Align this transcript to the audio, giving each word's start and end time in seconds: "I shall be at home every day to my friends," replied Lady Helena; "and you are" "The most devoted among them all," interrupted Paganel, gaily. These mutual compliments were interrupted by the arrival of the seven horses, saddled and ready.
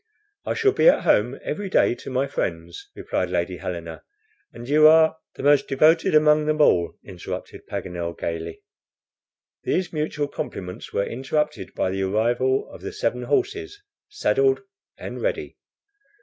"I 0.47 0.55
shall 0.55 0.71
be 0.71 0.89
at 0.89 1.01
home 1.03 1.37
every 1.43 1.69
day 1.69 1.93
to 1.93 2.09
my 2.09 2.25
friends," 2.25 2.89
replied 2.95 3.29
Lady 3.29 3.57
Helena; 3.57 4.01
"and 4.51 4.67
you 4.67 4.87
are" 4.87 5.15
"The 5.35 5.43
most 5.43 5.67
devoted 5.67 6.15
among 6.15 6.47
them 6.47 6.59
all," 6.59 6.95
interrupted 7.05 7.67
Paganel, 7.67 8.17
gaily. 8.17 8.63
These 9.63 9.93
mutual 9.93 10.27
compliments 10.27 10.91
were 10.91 11.05
interrupted 11.05 11.75
by 11.75 11.91
the 11.91 12.01
arrival 12.01 12.67
of 12.73 12.81
the 12.81 12.91
seven 12.93 13.21
horses, 13.25 13.79
saddled 14.09 14.61
and 14.97 15.21
ready. 15.21 15.57